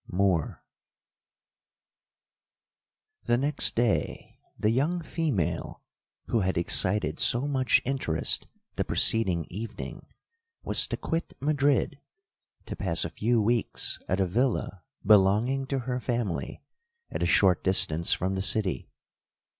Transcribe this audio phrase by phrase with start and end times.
[0.09, 0.63] MOORE
[3.25, 5.83] 'The next day, the young female
[6.25, 10.07] who had excited so much interest the preceding evening,
[10.63, 11.99] was to quit Madrid,
[12.65, 16.63] to pass a few weeks at a villa belonging to her family,
[17.11, 18.89] at a short distance from the city.